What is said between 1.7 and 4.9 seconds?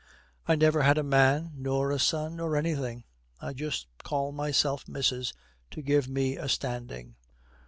a son nor anything. I just call myself